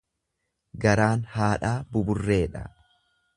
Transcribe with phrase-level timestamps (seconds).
[0.85, 2.65] Garaan haadhaa buburreedha.